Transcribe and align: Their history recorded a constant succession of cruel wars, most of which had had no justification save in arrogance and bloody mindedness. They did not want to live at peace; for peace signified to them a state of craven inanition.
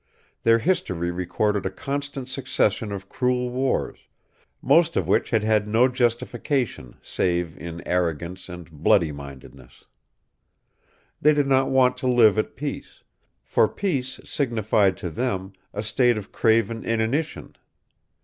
Their 0.41 0.57
history 0.57 1.11
recorded 1.11 1.63
a 1.63 1.69
constant 1.69 2.27
succession 2.27 2.91
of 2.91 3.07
cruel 3.07 3.51
wars, 3.51 3.99
most 4.59 4.97
of 4.97 5.07
which 5.07 5.29
had 5.29 5.43
had 5.43 5.67
no 5.67 5.87
justification 5.87 6.95
save 7.03 7.55
in 7.55 7.87
arrogance 7.87 8.49
and 8.49 8.67
bloody 8.71 9.11
mindedness. 9.11 9.85
They 11.21 11.35
did 11.35 11.45
not 11.45 11.69
want 11.69 11.97
to 11.97 12.07
live 12.07 12.39
at 12.39 12.55
peace; 12.55 13.03
for 13.43 13.67
peace 13.67 14.19
signified 14.23 14.97
to 14.97 15.11
them 15.11 15.53
a 15.71 15.83
state 15.83 16.17
of 16.17 16.31
craven 16.31 16.83
inanition. 16.83 17.55